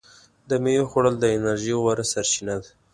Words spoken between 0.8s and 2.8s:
خوړل د انرژۍ غوره سرچینه ده.